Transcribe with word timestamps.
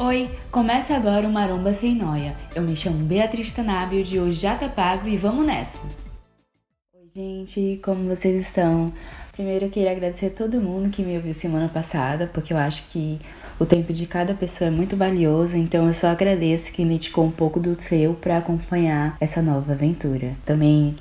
Oi, 0.00 0.30
começa 0.52 0.94
agora 0.94 1.26
o 1.26 1.32
Maromba 1.32 1.74
Sem 1.74 1.96
Noia. 1.96 2.32
Eu 2.54 2.62
me 2.62 2.76
chamo 2.76 3.04
Beatriz 3.04 3.52
Tanábio, 3.52 4.04
de 4.04 4.20
hoje 4.20 4.34
já 4.42 4.54
tá 4.54 4.68
pago 4.68 5.08
e 5.08 5.16
vamos 5.16 5.44
nessa! 5.44 5.80
Oi, 6.94 7.08
gente, 7.12 7.80
como 7.82 8.08
vocês 8.08 8.46
estão? 8.46 8.92
Primeiro 9.32 9.64
eu 9.64 9.70
queria 9.70 9.90
agradecer 9.90 10.26
a 10.26 10.30
todo 10.30 10.60
mundo 10.60 10.88
que 10.88 11.02
me 11.02 11.16
ouviu 11.16 11.34
semana 11.34 11.68
passada, 11.68 12.30
porque 12.32 12.52
eu 12.52 12.56
acho 12.56 12.84
que 12.92 13.18
o 13.58 13.66
tempo 13.66 13.92
de 13.92 14.06
cada 14.06 14.34
pessoa 14.34 14.68
é 14.68 14.70
muito 14.70 14.96
valioso, 14.96 15.56
então 15.56 15.88
eu 15.88 15.94
só 15.94 16.06
agradeço 16.06 16.70
que 16.70 16.84
dedicou 16.84 17.24
um 17.24 17.32
pouco 17.32 17.58
do 17.58 17.74
seu 17.82 18.14
para 18.14 18.38
acompanhar 18.38 19.16
essa 19.20 19.42
nova 19.42 19.72
aventura. 19.72 20.36
Também 20.44 20.94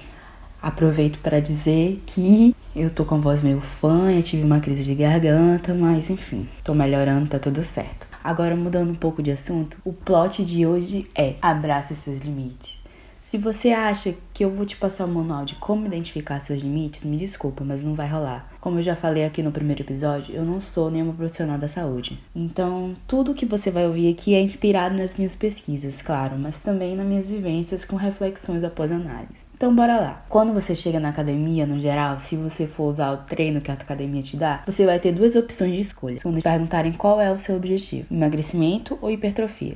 aproveito 0.60 1.20
para 1.20 1.40
dizer 1.40 2.02
que 2.04 2.56
eu 2.76 2.90
tô 2.90 3.06
com 3.06 3.22
voz 3.22 3.44
meio 3.44 3.62
fã, 3.62 4.12
eu 4.12 4.24
tive 4.24 4.44
uma 4.44 4.60
crise 4.60 4.84
de 4.84 4.96
garganta, 4.96 5.72
mas 5.76 6.10
enfim, 6.10 6.50
tô 6.64 6.74
melhorando, 6.74 7.30
tá 7.30 7.38
tudo 7.38 7.64
certo. 7.64 8.07
Agora, 8.28 8.58
mudando 8.58 8.92
um 8.92 8.96
pouco 8.96 9.24
de 9.24 9.32
assunto, 9.32 9.80
o 9.86 9.94
plot 9.94 10.44
de 10.44 10.66
hoje 10.66 11.10
é 11.16 11.36
abrace 11.42 11.96
seus 11.96 12.20
limites. 12.22 12.84
Se 13.28 13.38
você 13.38 13.72
acha 13.72 14.16
que 14.34 14.46
eu 14.46 14.50
vou 14.50 14.66
te 14.66 14.78
passar 14.78 15.04
o 15.04 15.10
um 15.10 15.16
manual 15.16 15.44
de 15.44 15.56
como 15.56 15.86
identificar 15.86 16.40
seus 16.40 16.62
limites, 16.62 17.04
me 17.04 17.18
desculpa, 17.18 17.62
mas 17.62 17.84
não 17.84 17.94
vai 17.94 18.08
rolar. 18.08 18.50
Como 18.62 18.80
eu 18.80 18.84
já 18.84 18.96
falei 18.96 19.26
aqui 19.26 19.44
no 19.44 19.52
primeiro 19.52 19.82
episódio, 19.82 20.34
eu 20.34 20.46
não 20.46 20.62
sou 20.62 20.90
nenhuma 20.90 21.12
profissional 21.12 21.58
da 21.58 21.68
saúde. 21.68 22.18
Então, 22.34 22.96
tudo 23.06 23.34
que 23.34 23.46
você 23.46 23.70
vai 23.70 23.86
ouvir 23.86 24.10
aqui 24.14 24.34
é 24.34 24.40
inspirado 24.40 24.96
nas 24.96 25.14
minhas 25.16 25.36
pesquisas, 25.36 26.02
claro, 26.02 26.38
mas 26.40 26.58
também 26.60 26.96
nas 26.96 27.06
minhas 27.06 27.26
vivências 27.26 27.84
com 27.84 27.98
reflexões 27.98 28.64
após 28.64 28.94
análise. 28.94 29.46
Então 29.58 29.76
bora 29.76 29.98
lá. 29.98 30.26
Quando 30.30 30.54
você 30.54 30.74
chega 30.74 30.98
na 30.98 31.10
academia, 31.10 31.66
no 31.66 31.82
geral, 31.82 32.22
se 32.22 32.38
você 32.38 32.66
for 32.66 32.86
usar 32.86 33.12
o 33.12 33.18
treino 33.26 33.60
que 33.60 33.70
a 33.70 33.74
academia 33.74 34.22
te 34.22 34.38
dá, 34.38 34.64
você 34.66 34.86
vai 34.86 35.02
ter 35.02 35.12
duas 35.12 35.36
opções 35.36 35.74
de 35.74 35.82
escolha. 35.82 36.20
Quando 36.24 36.38
te 36.38 36.44
perguntarem 36.44 36.94
qual 36.94 37.20
é 37.20 37.30
o 37.30 37.38
seu 37.38 37.58
objetivo, 37.58 38.08
emagrecimento 38.10 38.98
ou 39.02 39.12
hipertrofia. 39.12 39.76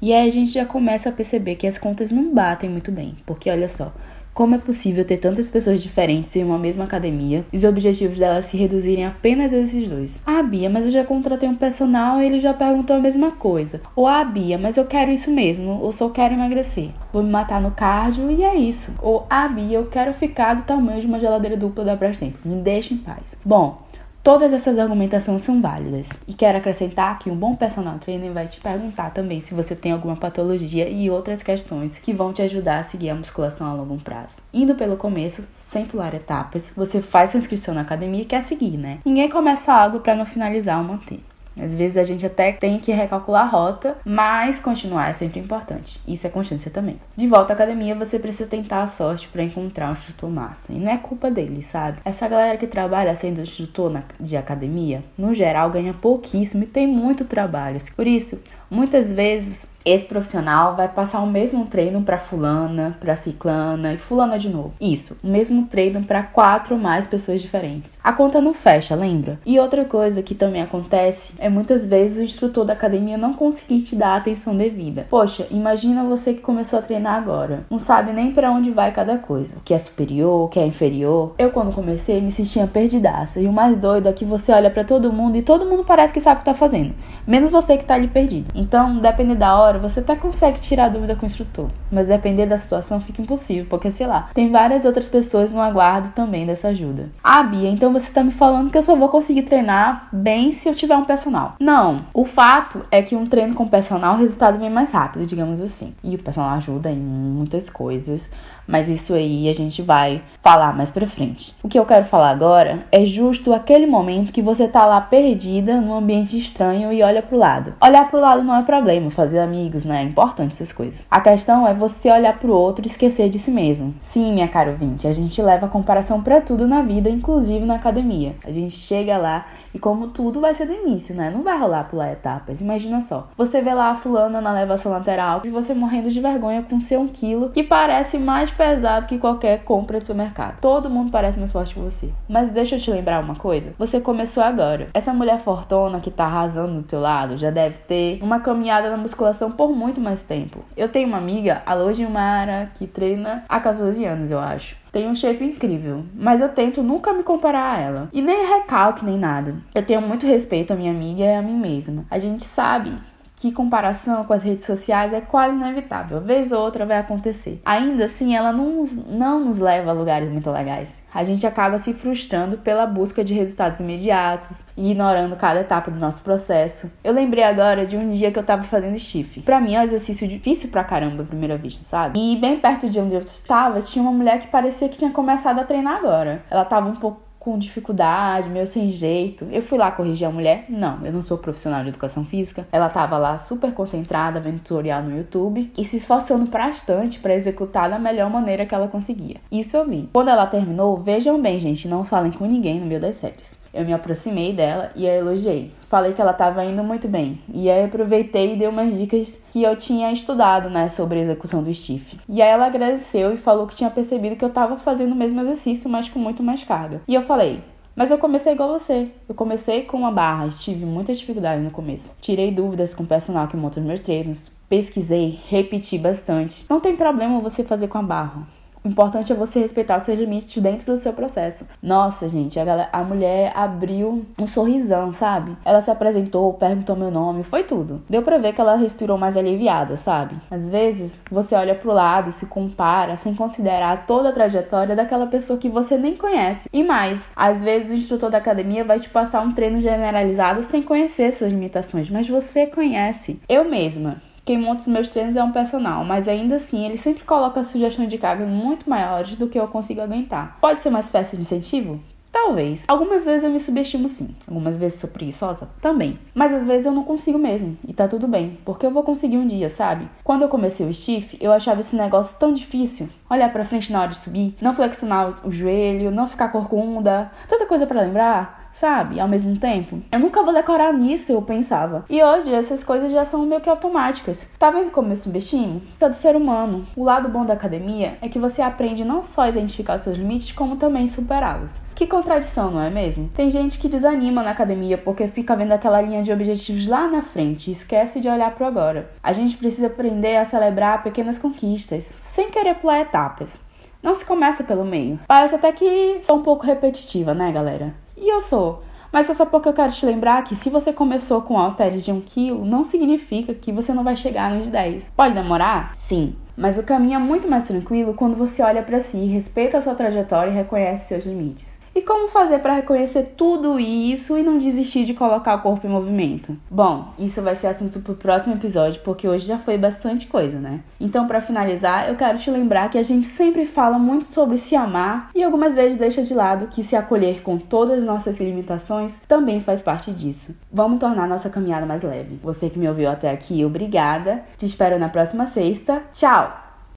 E 0.00 0.12
aí 0.12 0.28
a 0.28 0.32
gente 0.32 0.52
já 0.52 0.64
começa 0.64 1.08
a 1.08 1.12
perceber 1.12 1.56
que 1.56 1.66
as 1.66 1.78
contas 1.78 2.12
não 2.12 2.32
batem 2.32 2.70
muito 2.70 2.92
bem, 2.92 3.16
porque 3.26 3.50
olha 3.50 3.68
só, 3.68 3.92
como 4.38 4.54
é 4.54 4.58
possível 4.58 5.04
ter 5.04 5.16
tantas 5.16 5.48
pessoas 5.48 5.82
diferentes 5.82 6.36
em 6.36 6.44
uma 6.44 6.60
mesma 6.60 6.84
academia 6.84 7.44
e 7.52 7.56
os 7.56 7.64
objetivos 7.64 8.20
delas 8.20 8.44
se 8.44 8.56
reduzirem 8.56 9.04
apenas 9.04 9.52
a 9.52 9.58
esses 9.58 9.88
dois? 9.88 10.22
Ah, 10.24 10.40
Bia, 10.44 10.70
mas 10.70 10.84
eu 10.84 10.92
já 10.92 11.02
contratei 11.02 11.48
um 11.48 11.56
personal 11.56 12.22
e 12.22 12.26
ele 12.26 12.38
já 12.38 12.54
perguntou 12.54 12.94
a 12.94 13.00
mesma 13.00 13.32
coisa. 13.32 13.80
Ou 13.96 14.06
ah, 14.06 14.22
Bia, 14.22 14.56
mas 14.56 14.76
eu 14.76 14.86
quero 14.86 15.10
isso 15.10 15.28
mesmo, 15.28 15.80
ou 15.82 15.90
só 15.90 16.08
quero 16.10 16.34
emagrecer. 16.34 16.90
Vou 17.12 17.24
me 17.24 17.30
matar 17.30 17.60
no 17.60 17.72
cardio 17.72 18.30
e 18.30 18.44
é 18.44 18.54
isso. 18.54 18.94
Ou 19.02 19.26
ah, 19.28 19.48
Bia, 19.48 19.78
eu 19.78 19.86
quero 19.86 20.14
ficar 20.14 20.54
do 20.54 20.62
tamanho 20.62 21.00
de 21.00 21.08
uma 21.08 21.18
geladeira 21.18 21.56
dupla 21.56 21.84
da 21.84 21.96
Brastemp. 21.96 22.36
Me 22.44 22.62
deixa 22.62 22.94
em 22.94 22.98
paz. 22.98 23.36
Bom, 23.44 23.87
Todas 24.28 24.52
essas 24.52 24.76
argumentações 24.76 25.40
são 25.40 25.58
válidas. 25.62 26.20
E 26.28 26.34
quero 26.34 26.58
acrescentar 26.58 27.18
que 27.18 27.30
um 27.30 27.34
bom 27.34 27.54
personal 27.54 27.98
trainer 27.98 28.30
vai 28.30 28.46
te 28.46 28.60
perguntar 28.60 29.08
também 29.08 29.40
se 29.40 29.54
você 29.54 29.74
tem 29.74 29.90
alguma 29.90 30.16
patologia 30.16 30.86
e 30.86 31.08
outras 31.08 31.42
questões 31.42 31.98
que 31.98 32.12
vão 32.12 32.30
te 32.30 32.42
ajudar 32.42 32.80
a 32.80 32.82
seguir 32.82 33.08
a 33.08 33.14
musculação 33.14 33.66
a 33.66 33.72
longo 33.72 33.96
prazo. 33.96 34.42
Indo 34.52 34.74
pelo 34.74 34.98
começo, 34.98 35.48
sem 35.64 35.86
pular 35.86 36.12
etapas, 36.12 36.70
você 36.76 37.00
faz 37.00 37.30
sua 37.30 37.38
inscrição 37.38 37.74
na 37.74 37.80
academia 37.80 38.20
e 38.20 38.26
quer 38.26 38.42
seguir, 38.42 38.76
né? 38.76 38.98
Ninguém 39.02 39.30
começa 39.30 39.72
algo 39.72 40.00
para 40.00 40.14
não 40.14 40.26
finalizar 40.26 40.76
ou 40.76 40.84
manter. 40.84 41.20
Às 41.60 41.74
vezes 41.74 41.96
a 41.96 42.04
gente 42.04 42.24
até 42.24 42.52
tem 42.52 42.78
que 42.78 42.92
recalcular 42.92 43.42
a 43.42 43.48
rota, 43.48 43.96
mas 44.04 44.60
continuar 44.60 45.10
é 45.10 45.12
sempre 45.12 45.40
importante. 45.40 46.00
Isso 46.06 46.26
é 46.26 46.30
constância 46.30 46.70
também. 46.70 47.00
De 47.16 47.26
volta 47.26 47.52
à 47.52 47.54
academia, 47.54 47.94
você 47.94 48.18
precisa 48.18 48.48
tentar 48.48 48.82
a 48.82 48.86
sorte 48.86 49.28
para 49.28 49.42
encontrar 49.42 49.88
um 49.88 49.92
instrutor 49.92 50.30
massa. 50.30 50.72
E 50.72 50.78
não 50.78 50.90
é 50.90 50.96
culpa 50.96 51.30
dele, 51.30 51.62
sabe? 51.62 51.98
Essa 52.04 52.28
galera 52.28 52.56
que 52.56 52.66
trabalha 52.66 53.14
sendo 53.16 53.40
instrutor 53.40 53.88
de 54.18 54.36
academia, 54.36 55.02
no 55.16 55.32
geral, 55.34 55.70
ganha 55.70 55.94
pouquíssimo 55.94 56.64
e 56.64 56.66
tem 56.66 56.86
muito 56.86 57.24
trabalho. 57.24 57.78
Por 57.94 58.06
isso, 58.06 58.40
muitas 58.70 59.12
vezes 59.12 59.68
esse 59.84 60.04
profissional 60.04 60.76
vai 60.76 60.88
passar 60.88 61.20
o 61.20 61.26
mesmo 61.26 61.64
treino 61.64 62.02
para 62.02 62.18
fulana, 62.18 62.96
para 63.00 63.16
ciclana 63.16 63.94
e 63.94 63.96
fulana 63.98 64.38
de 64.38 64.50
novo. 64.50 64.72
Isso, 64.78 65.16
o 65.22 65.26
mesmo 65.26 65.66
treino 65.66 66.04
para 66.04 66.22
quatro 66.22 66.74
ou 66.74 66.80
mais 66.80 67.06
pessoas 67.06 67.40
diferentes. 67.40 67.98
A 68.04 68.12
conta 68.12 68.40
não 68.40 68.52
fecha, 68.52 68.94
lembra? 68.94 69.38
E 69.46 69.58
outra 69.58 69.86
coisa 69.86 70.22
que 70.22 70.34
também 70.34 70.60
acontece 70.60 71.32
é 71.38 71.48
muitas 71.48 71.86
vezes 71.86 72.18
o 72.18 72.22
instrutor 72.22 72.66
da 72.66 72.74
academia 72.74 73.16
não 73.16 73.32
conseguir 73.32 73.80
te 73.80 73.96
dar 73.96 74.10
a 74.10 74.16
atenção 74.16 74.54
devida. 74.54 75.06
Poxa, 75.08 75.46
imagina 75.50 76.04
você 76.04 76.34
que 76.34 76.42
começou 76.42 76.78
a 76.78 76.82
treinar 76.82 77.14
agora, 77.14 77.64
não 77.70 77.78
sabe 77.78 78.12
nem 78.12 78.32
para 78.32 78.50
onde 78.50 78.70
vai 78.70 78.92
cada 78.92 79.16
coisa, 79.16 79.56
o 79.56 79.60
que 79.60 79.72
é 79.72 79.78
superior, 79.78 80.44
o 80.44 80.48
que 80.48 80.60
é 80.60 80.66
inferior. 80.66 81.34
Eu 81.38 81.50
quando 81.50 81.72
comecei 81.72 82.20
me 82.20 82.30
sentia 82.30 82.66
perdidaça 82.66 83.40
e 83.40 83.46
o 83.46 83.52
mais 83.52 83.78
doido 83.78 84.08
é 84.08 84.12
que 84.12 84.24
você 84.24 84.52
olha 84.52 84.70
para 84.70 84.84
todo 84.84 85.12
mundo 85.12 85.36
e 85.36 85.42
todo 85.42 85.64
mundo 85.64 85.84
parece 85.84 86.12
que 86.12 86.20
sabe 86.20 86.36
o 86.36 86.38
que 86.40 86.44
tá 86.44 86.54
fazendo, 86.54 86.94
menos 87.26 87.50
você 87.50 87.78
que 87.78 87.84
tá 87.84 87.94
ali 87.94 88.08
perdido. 88.08 88.57
Então, 88.58 88.96
depende 88.96 89.36
da 89.36 89.56
hora 89.56 89.78
você 89.78 90.00
até 90.00 90.16
consegue 90.16 90.58
tirar 90.58 90.88
dúvida 90.88 91.14
com 91.14 91.22
o 91.22 91.26
instrutor, 91.26 91.70
mas 91.92 92.08
depender 92.08 92.44
da 92.44 92.58
situação 92.58 93.00
fica 93.00 93.22
impossível, 93.22 93.66
porque 93.70 93.88
sei 93.88 94.08
lá, 94.08 94.30
tem 94.34 94.50
várias 94.50 94.84
outras 94.84 95.06
pessoas 95.06 95.52
no 95.52 95.60
aguardo 95.60 96.10
também 96.10 96.44
dessa 96.44 96.68
ajuda. 96.68 97.08
Ah, 97.22 97.44
Bia, 97.44 97.70
então 97.70 97.92
você 97.92 98.12
tá 98.12 98.24
me 98.24 98.32
falando 98.32 98.70
que 98.70 98.76
eu 98.76 98.82
só 98.82 98.96
vou 98.96 99.08
conseguir 99.08 99.42
treinar 99.42 100.08
bem 100.12 100.52
se 100.52 100.68
eu 100.68 100.74
tiver 100.74 100.96
um 100.96 101.04
personal. 101.04 101.54
Não, 101.60 102.04
o 102.12 102.24
fato 102.24 102.82
é 102.90 103.00
que 103.00 103.14
um 103.14 103.24
treino 103.24 103.54
com 103.54 103.68
personal 103.68 104.14
o 104.14 104.18
resultado 104.18 104.58
vem 104.58 104.70
mais 104.70 104.90
rápido, 104.90 105.24
digamos 105.24 105.60
assim. 105.60 105.94
E 106.02 106.16
o 106.16 106.18
personal 106.18 106.50
ajuda 106.56 106.90
em 106.90 106.96
muitas 106.96 107.70
coisas, 107.70 108.28
mas 108.66 108.88
isso 108.88 109.14
aí 109.14 109.48
a 109.48 109.52
gente 109.52 109.82
vai 109.82 110.20
falar 110.42 110.76
mais 110.76 110.90
pra 110.90 111.06
frente. 111.06 111.54
O 111.62 111.68
que 111.68 111.78
eu 111.78 111.86
quero 111.86 112.04
falar 112.04 112.30
agora 112.30 112.84
é 112.90 113.06
justo 113.06 113.54
aquele 113.54 113.86
momento 113.86 114.32
que 114.32 114.42
você 114.42 114.66
tá 114.66 114.84
lá 114.84 115.00
perdida 115.00 115.80
num 115.80 115.96
ambiente 115.96 116.36
estranho 116.36 116.92
e 116.92 117.02
olha 117.04 117.22
pro 117.22 117.38
lado. 117.38 117.74
Olhar 117.80 118.10
pro 118.10 118.18
lado 118.18 118.47
não 118.48 118.56
é 118.56 118.62
problema, 118.62 119.10
fazer 119.10 119.38
amigos 119.38 119.84
né? 119.84 120.02
É 120.02 120.04
importante 120.04 120.54
essas 120.54 120.72
coisas. 120.72 121.06
A 121.10 121.20
questão 121.20 121.66
é 121.66 121.74
você 121.74 122.10
olhar 122.10 122.38
pro 122.38 122.52
outro 122.52 122.86
e 122.86 122.88
esquecer 122.88 123.28
de 123.28 123.38
si 123.38 123.50
mesmo. 123.50 123.94
Sim, 124.00 124.32
minha 124.32 124.48
cara 124.48 124.70
ouvinte, 124.70 125.06
a 125.06 125.12
gente 125.12 125.40
leva 125.42 125.66
a 125.66 125.68
comparação 125.68 126.22
para 126.22 126.40
tudo 126.40 126.66
na 126.66 126.82
vida, 126.82 127.10
inclusive 127.10 127.64
na 127.64 127.76
academia. 127.76 128.34
A 128.44 128.52
gente 128.52 128.74
chega 128.74 129.16
lá 129.16 129.46
e 129.74 129.78
como 129.78 130.08
tudo 130.08 130.40
vai 130.40 130.54
ser 130.54 130.66
do 130.66 130.72
início, 130.72 131.14
né? 131.14 131.30
Não 131.30 131.42
vai 131.42 131.58
rolar 131.58 131.84
pular 131.84 132.10
etapas. 132.10 132.60
Imagina 132.60 133.00
só. 133.00 133.28
Você 133.36 133.60
vê 133.60 133.74
lá 133.74 133.90
a 133.90 133.94
fulana 133.94 134.40
na 134.40 134.50
elevação 134.50 134.92
lateral 134.92 135.42
e 135.44 135.50
você 135.50 135.74
morrendo 135.74 136.10
de 136.10 136.20
vergonha 136.20 136.62
com 136.62 136.80
seu 136.80 137.00
um 137.00 137.08
quilo 137.08 137.50
que 137.50 137.62
parece 137.62 138.18
mais 138.18 138.50
pesado 138.50 139.06
que 139.06 139.18
qualquer 139.18 139.62
compra 139.64 140.00
do 140.00 140.14
mercado. 140.14 140.58
Todo 140.60 140.90
mundo 140.90 141.10
parece 141.10 141.38
mais 141.38 141.52
forte 141.52 141.74
que 141.74 141.80
você. 141.80 142.10
Mas 142.28 142.50
deixa 142.50 142.76
eu 142.76 142.80
te 142.80 142.90
lembrar 142.90 143.22
uma 143.22 143.34
coisa. 143.34 143.72
Você 143.78 144.00
começou 144.00 144.42
agora. 144.42 144.88
Essa 144.94 145.12
mulher 145.12 145.38
fortona 145.40 146.00
que 146.00 146.10
tá 146.10 146.24
arrasando 146.24 146.74
do 146.74 146.82
teu 146.82 147.00
lado 147.00 147.36
já 147.36 147.50
deve 147.50 147.78
ter 147.80 148.18
uma 148.22 148.37
caminhada 148.40 148.90
na 148.90 148.96
musculação 148.96 149.50
por 149.50 149.74
muito 149.74 150.00
mais 150.00 150.22
tempo. 150.22 150.64
Eu 150.76 150.88
tenho 150.88 151.08
uma 151.08 151.18
amiga, 151.18 151.62
a 151.64 151.74
Lojimara, 151.74 152.70
que 152.74 152.86
treina 152.86 153.44
há 153.48 153.60
14 153.60 154.04
anos, 154.04 154.30
eu 154.30 154.38
acho. 154.38 154.76
Tem 154.90 155.08
um 155.08 155.14
shape 155.14 155.44
incrível, 155.44 156.04
mas 156.14 156.40
eu 156.40 156.48
tento 156.48 156.82
nunca 156.82 157.12
me 157.12 157.22
comparar 157.22 157.76
a 157.76 157.80
ela. 157.80 158.08
E 158.12 158.22
nem 158.22 158.46
recalque 158.46 159.04
nem 159.04 159.18
nada. 159.18 159.56
Eu 159.74 159.84
tenho 159.84 160.00
muito 160.00 160.26
respeito 160.26 160.72
à 160.72 160.76
minha 160.76 160.90
amiga 160.90 161.24
e 161.24 161.34
a 161.34 161.42
mim 161.42 161.58
mesma. 161.58 162.04
A 162.10 162.18
gente 162.18 162.44
sabe 162.44 162.94
que 163.38 163.52
comparação 163.52 164.24
com 164.24 164.32
as 164.32 164.42
redes 164.42 164.64
sociais 164.64 165.12
é 165.12 165.20
quase 165.20 165.56
inevitável. 165.56 166.20
Vez 166.20 166.52
ou 166.52 166.60
outra 166.60 166.84
vai 166.84 166.98
acontecer. 166.98 167.60
Ainda 167.64 168.04
assim, 168.04 168.34
ela 168.34 168.52
não, 168.52 168.82
não 169.08 169.44
nos 169.44 169.58
leva 169.58 169.90
a 169.90 169.94
lugares 169.94 170.28
muito 170.28 170.50
legais. 170.50 170.96
A 171.14 171.24
gente 171.24 171.46
acaba 171.46 171.78
se 171.78 171.94
frustrando 171.94 172.58
pela 172.58 172.86
busca 172.86 173.24
de 173.24 173.32
resultados 173.32 173.80
imediatos 173.80 174.62
e 174.76 174.90
ignorando 174.90 175.36
cada 175.36 175.60
etapa 175.60 175.90
do 175.90 175.98
nosso 175.98 176.22
processo. 176.22 176.90
Eu 177.02 177.12
lembrei 177.12 177.44
agora 177.44 177.86
de 177.86 177.96
um 177.96 178.10
dia 178.10 178.30
que 178.30 178.38
eu 178.38 178.42
tava 178.42 178.62
fazendo 178.64 178.98
stiff. 178.98 179.40
Para 179.40 179.60
mim 179.60 179.74
é 179.74 179.80
um 179.80 179.84
exercício 179.84 180.28
difícil 180.28 180.68
pra 180.68 180.84
caramba 180.84 181.22
à 181.22 181.26
primeira 181.26 181.56
vista, 181.56 181.84
sabe? 181.84 182.18
E 182.18 182.36
bem 182.36 182.56
perto 182.56 182.88
de 182.88 183.00
onde 183.00 183.14
eu 183.14 183.20
estava, 183.20 183.80
tinha 183.80 184.02
uma 184.02 184.12
mulher 184.12 184.38
que 184.38 184.48
parecia 184.48 184.88
que 184.88 184.98
tinha 184.98 185.10
começado 185.10 185.58
a 185.58 185.64
treinar 185.64 185.96
agora. 185.96 186.42
Ela 186.50 186.64
tava 186.64 186.88
um 186.88 186.96
pouco 186.96 187.27
com 187.48 187.58
dificuldade, 187.58 188.50
meio 188.50 188.66
sem 188.66 188.90
jeito. 188.90 189.46
Eu 189.50 189.62
fui 189.62 189.78
lá 189.78 189.90
corrigir 189.90 190.28
a 190.28 190.30
mulher? 190.30 190.66
Não, 190.68 191.02
eu 191.02 191.10
não 191.10 191.22
sou 191.22 191.38
profissional 191.38 191.82
de 191.82 191.88
educação 191.88 192.22
física. 192.26 192.68
Ela 192.70 192.90
tava 192.90 193.16
lá 193.16 193.38
super 193.38 193.72
concentrada, 193.72 194.38
vendo 194.38 194.58
tutorial 194.58 195.02
no 195.02 195.16
YouTube 195.16 195.72
e 195.76 195.82
se 195.82 195.96
esforçando 195.96 196.44
bastante 196.50 197.18
para 197.18 197.34
executar 197.34 197.88
da 197.88 197.98
melhor 197.98 198.28
maneira 198.28 198.66
que 198.66 198.74
ela 198.74 198.86
conseguia. 198.86 199.36
Isso 199.50 199.74
eu 199.78 199.88
vi. 199.88 200.10
Quando 200.12 200.28
ela 200.28 200.46
terminou, 200.46 200.98
vejam 200.98 201.40
bem, 201.40 201.58
gente, 201.58 201.88
não 201.88 202.04
falem 202.04 202.30
com 202.30 202.44
ninguém 202.44 202.80
no 202.80 202.86
meio 202.86 203.00
das 203.00 203.16
séries. 203.16 203.57
Eu 203.72 203.84
me 203.84 203.92
aproximei 203.92 204.52
dela 204.52 204.90
e 204.96 205.08
a 205.08 205.16
elogiei. 205.16 205.72
Falei 205.88 206.12
que 206.12 206.20
ela 206.20 206.32
estava 206.32 206.64
indo 206.64 206.82
muito 206.84 207.08
bem. 207.08 207.40
E 207.52 207.70
aí 207.70 207.84
aproveitei 207.84 208.54
e 208.54 208.56
dei 208.56 208.68
umas 208.68 208.96
dicas 208.96 209.40
que 209.50 209.62
eu 209.62 209.74
tinha 209.76 210.12
estudado, 210.12 210.68
né, 210.68 210.88
sobre 210.90 211.18
a 211.18 211.22
execução 211.22 211.62
do 211.62 211.72
stiff. 211.74 212.18
E 212.28 212.42
aí 212.42 212.48
ela 212.48 212.66
agradeceu 212.66 213.32
e 213.32 213.36
falou 213.36 213.66
que 213.66 213.76
tinha 213.76 213.90
percebido 213.90 214.36
que 214.36 214.44
eu 214.44 214.48
estava 214.48 214.76
fazendo 214.76 215.12
o 215.12 215.16
mesmo 215.16 215.40
exercício, 215.40 215.88
mas 215.88 216.08
com 216.08 216.18
muito 216.18 216.42
mais 216.42 216.62
carga. 216.64 217.00
E 217.08 217.14
eu 217.14 217.22
falei: 217.22 217.62
mas 217.98 218.12
eu 218.12 218.18
comecei 218.18 218.52
igual 218.52 218.78
você. 218.78 219.08
Eu 219.28 219.34
comecei 219.34 219.82
com 219.82 219.96
uma 219.96 220.12
barra 220.12 220.46
e 220.46 220.50
tive 220.50 220.86
muita 220.86 221.12
dificuldade 221.12 221.60
no 221.60 221.72
começo. 221.72 222.12
Tirei 222.20 222.52
dúvidas 222.52 222.94
com 222.94 223.02
o 223.02 223.06
personal 223.06 223.48
que 223.48 223.56
monta 223.56 223.80
os 223.80 223.86
meus 223.86 223.98
treinos, 223.98 224.52
pesquisei, 224.68 225.36
repeti 225.48 225.98
bastante. 225.98 226.64
Não 226.70 226.78
tem 226.78 226.94
problema 226.94 227.40
você 227.40 227.64
fazer 227.64 227.88
com 227.88 227.98
a 227.98 228.02
barra. 228.02 228.46
O 228.88 228.90
importante 228.90 229.30
é 229.30 229.36
você 229.36 229.60
respeitar 229.60 229.98
seus 230.00 230.18
limites 230.18 230.62
dentro 230.62 230.94
do 230.94 230.98
seu 230.98 231.12
processo. 231.12 231.66
Nossa, 231.82 232.26
gente, 232.26 232.58
a, 232.58 232.64
galera, 232.64 232.88
a 232.90 233.04
mulher 233.04 233.52
abriu 233.54 234.24
um 234.38 234.46
sorrisão, 234.46 235.12
sabe? 235.12 235.54
Ela 235.62 235.82
se 235.82 235.90
apresentou, 235.90 236.54
perguntou 236.54 236.96
meu 236.96 237.10
nome, 237.10 237.42
foi 237.42 237.64
tudo. 237.64 238.00
Deu 238.08 238.22
pra 238.22 238.38
ver 238.38 238.54
que 238.54 238.62
ela 238.62 238.76
respirou 238.76 239.18
mais 239.18 239.36
aliviada, 239.36 239.94
sabe? 239.98 240.36
Às 240.50 240.70
vezes, 240.70 241.20
você 241.30 241.54
olha 241.54 241.74
pro 241.74 241.92
lado 241.92 242.30
e 242.30 242.32
se 242.32 242.46
compara 242.46 243.18
sem 243.18 243.34
considerar 243.34 244.06
toda 244.06 244.30
a 244.30 244.32
trajetória 244.32 244.96
daquela 244.96 245.26
pessoa 245.26 245.58
que 245.58 245.68
você 245.68 245.98
nem 245.98 246.16
conhece. 246.16 246.66
E 246.72 246.82
mais, 246.82 247.28
às 247.36 247.60
vezes 247.60 247.90
o 247.90 247.94
instrutor 247.94 248.30
da 248.30 248.38
academia 248.38 248.84
vai 248.84 248.98
te 248.98 249.10
passar 249.10 249.42
um 249.42 249.52
treino 249.52 249.82
generalizado 249.82 250.62
sem 250.62 250.82
conhecer 250.82 251.30
suas 251.30 251.52
limitações, 251.52 252.08
mas 252.08 252.26
você 252.26 252.66
conhece. 252.66 253.38
Eu 253.46 253.66
mesma, 253.66 254.16
quem 254.48 254.56
monta 254.56 254.80
os 254.80 254.88
meus 254.88 255.10
treinos 255.10 255.36
é 255.36 255.44
um 255.44 255.52
personal, 255.52 256.06
mas 256.06 256.26
ainda 256.26 256.54
assim 256.54 256.86
ele 256.86 256.96
sempre 256.96 257.22
coloca 257.22 257.62
sugestões 257.62 258.08
de 258.08 258.16
carga 258.16 258.46
muito 258.46 258.88
maiores 258.88 259.36
do 259.36 259.46
que 259.46 259.60
eu 259.60 259.68
consigo 259.68 260.00
aguentar. 260.00 260.56
Pode 260.58 260.80
ser 260.80 260.88
uma 260.88 261.00
espécie 261.00 261.36
de 261.36 261.42
incentivo? 261.42 262.00
Talvez. 262.32 262.84
Algumas 262.88 263.26
vezes 263.26 263.44
eu 263.44 263.50
me 263.50 263.60
subestimo 263.60 264.08
sim. 264.08 264.34
Algumas 264.46 264.78
vezes 264.78 265.00
sou 265.00 265.10
preguiçosa? 265.10 265.68
Também. 265.82 266.18
Mas 266.34 266.54
às 266.54 266.64
vezes 266.64 266.86
eu 266.86 266.92
não 266.92 267.04
consigo 267.04 267.38
mesmo. 267.38 267.76
E 267.86 267.92
tá 267.92 268.08
tudo 268.08 268.26
bem. 268.26 268.58
Porque 268.64 268.86
eu 268.86 268.90
vou 268.90 269.02
conseguir 269.02 269.36
um 269.36 269.46
dia, 269.46 269.68
sabe? 269.68 270.08
Quando 270.24 270.42
eu 270.42 270.48
comecei 270.48 270.86
o 270.86 270.94
stiff, 270.94 271.36
eu 271.42 271.52
achava 271.52 271.80
esse 271.80 271.94
negócio 271.94 272.34
tão 272.38 272.54
difícil. 272.54 273.06
Olhar 273.28 273.52
pra 273.52 273.66
frente 273.66 273.92
na 273.92 274.00
hora 274.00 274.10
de 274.10 274.16
subir, 274.16 274.56
não 274.62 274.72
flexionar 274.72 275.46
o 275.46 275.50
joelho, 275.50 276.10
não 276.10 276.26
ficar 276.26 276.48
corcunda. 276.48 277.30
Tanta 277.46 277.66
coisa 277.66 277.86
para 277.86 278.00
lembrar 278.00 278.67
sabe? 278.72 279.18
Ao 279.20 279.28
mesmo 279.28 279.56
tempo. 279.58 280.00
Eu 280.10 280.20
nunca 280.20 280.42
vou 280.42 280.54
decorar 280.54 280.92
nisso, 280.92 281.32
eu 281.32 281.42
pensava. 281.42 282.04
E 282.08 282.22
hoje 282.22 282.52
essas 282.52 282.84
coisas 282.84 283.12
já 283.12 283.24
são 283.24 283.44
meio 283.44 283.60
que 283.60 283.68
automáticas. 283.68 284.46
Tá 284.58 284.70
vendo 284.70 284.90
como 284.90 285.12
eu 285.12 285.16
subestimo? 285.16 285.82
Todo 285.98 286.14
ser 286.14 286.36
humano. 286.36 286.84
O 286.96 287.04
lado 287.04 287.28
bom 287.28 287.44
da 287.44 287.54
academia 287.54 288.18
é 288.20 288.28
que 288.28 288.38
você 288.38 288.62
aprende 288.62 289.04
não 289.04 289.22
só 289.22 289.42
a 289.42 289.48
identificar 289.48 289.96
os 289.96 290.02
seus 290.02 290.16
limites, 290.16 290.52
como 290.52 290.76
também 290.76 291.06
superá-los. 291.08 291.80
Que 291.94 292.06
contradição, 292.06 292.70
não 292.70 292.80
é 292.80 292.90
mesmo? 292.90 293.28
Tem 293.34 293.50
gente 293.50 293.78
que 293.78 293.88
desanima 293.88 294.42
na 294.42 294.52
academia 294.52 294.96
porque 294.96 295.26
fica 295.26 295.56
vendo 295.56 295.72
aquela 295.72 296.00
linha 296.00 296.22
de 296.22 296.32
objetivos 296.32 296.86
lá 296.86 297.08
na 297.08 297.22
frente 297.22 297.68
e 297.68 297.72
esquece 297.72 298.20
de 298.20 298.28
olhar 298.28 298.54
pro 298.54 298.66
agora. 298.66 299.10
A 299.22 299.32
gente 299.32 299.56
precisa 299.56 299.88
aprender 299.88 300.36
a 300.36 300.44
celebrar 300.44 301.02
pequenas 301.02 301.38
conquistas, 301.38 302.04
sem 302.04 302.50
querer 302.50 302.76
pular 302.76 303.00
etapas. 303.00 303.60
Não 304.00 304.14
se 304.14 304.24
começa 304.24 304.62
pelo 304.62 304.84
meio. 304.84 305.18
Parece 305.26 305.56
até 305.56 305.72
que 305.72 306.20
sou 306.22 306.36
um 306.36 306.42
pouco 306.42 306.64
repetitiva, 306.64 307.34
né, 307.34 307.50
galera? 307.50 307.92
E 308.20 308.28
eu 308.28 308.40
sou. 308.40 308.82
Mas 309.12 309.30
é 309.30 309.34
só 309.34 309.46
porque 309.46 309.68
eu 309.68 309.72
quero 309.72 309.90
te 309.92 310.04
lembrar 310.04 310.42
que 310.44 310.54
se 310.54 310.68
você 310.68 310.92
começou 310.92 311.40
com 311.40 311.58
halteres 311.58 312.04
de 312.04 312.12
1 312.12 312.20
kg, 312.20 312.64
não 312.64 312.84
significa 312.84 313.54
que 313.54 313.72
você 313.72 313.94
não 313.94 314.04
vai 314.04 314.16
chegar 314.16 314.50
nos 314.50 314.66
10. 314.66 315.12
Pode 315.16 315.34
demorar? 315.34 315.92
Sim. 315.94 316.34
Mas 316.56 316.76
o 316.76 316.82
caminho 316.82 317.14
é 317.14 317.18
muito 317.18 317.48
mais 317.48 317.62
tranquilo 317.62 318.12
quando 318.12 318.36
você 318.36 318.62
olha 318.62 318.82
para 318.82 319.00
si, 319.00 319.24
respeita 319.26 319.78
a 319.78 319.80
sua 319.80 319.94
trajetória 319.94 320.50
e 320.50 320.54
reconhece 320.54 321.08
seus 321.08 321.24
limites. 321.24 321.77
E 321.98 322.02
como 322.02 322.28
fazer 322.28 322.60
para 322.60 322.74
reconhecer 322.74 323.32
tudo 323.36 323.76
isso 323.80 324.38
e 324.38 324.42
não 324.44 324.56
desistir 324.56 325.04
de 325.04 325.14
colocar 325.14 325.56
o 325.56 325.62
corpo 325.62 325.84
em 325.84 325.90
movimento? 325.90 326.56
Bom, 326.70 327.08
isso 327.18 327.42
vai 327.42 327.56
ser 327.56 327.66
assunto 327.66 327.98
pro 327.98 328.14
próximo 328.14 328.54
episódio, 328.54 329.00
porque 329.02 329.26
hoje 329.26 329.48
já 329.48 329.58
foi 329.58 329.76
bastante 329.76 330.28
coisa, 330.28 330.60
né? 330.60 330.78
Então, 331.00 331.26
para 331.26 331.40
finalizar, 331.40 332.08
eu 332.08 332.14
quero 332.14 332.38
te 332.38 332.52
lembrar 332.52 332.88
que 332.88 332.98
a 332.98 333.02
gente 333.02 333.26
sempre 333.26 333.66
fala 333.66 333.98
muito 333.98 334.26
sobre 334.26 334.58
se 334.58 334.76
amar 334.76 335.30
e 335.34 335.42
algumas 335.42 335.74
vezes 335.74 335.98
deixa 335.98 336.22
de 336.22 336.34
lado 336.34 336.68
que 336.68 336.84
se 336.84 336.94
acolher 336.94 337.42
com 337.42 337.58
todas 337.58 337.98
as 337.98 338.04
nossas 338.04 338.38
limitações 338.38 339.20
também 339.26 339.60
faz 339.60 339.82
parte 339.82 340.12
disso. 340.12 340.54
Vamos 340.72 341.00
tornar 341.00 341.26
nossa 341.26 341.50
caminhada 341.50 341.84
mais 341.84 342.04
leve. 342.04 342.38
Você 342.44 342.70
que 342.70 342.78
me 342.78 342.88
ouviu 342.88 343.10
até 343.10 343.28
aqui, 343.28 343.64
obrigada. 343.64 344.44
Te 344.56 344.66
espero 344.66 345.00
na 345.00 345.08
próxima 345.08 345.48
sexta. 345.48 346.00
Tchau! 346.12 346.67